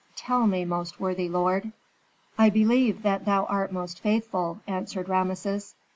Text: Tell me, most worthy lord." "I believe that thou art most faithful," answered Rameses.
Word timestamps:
Tell 0.15 0.47
me, 0.47 0.65
most 0.65 0.99
worthy 0.99 1.29
lord." 1.29 1.71
"I 2.35 2.49
believe 2.49 3.03
that 3.03 3.25
thou 3.25 3.45
art 3.45 3.71
most 3.71 3.99
faithful," 3.99 4.59
answered 4.65 5.07
Rameses. 5.07 5.75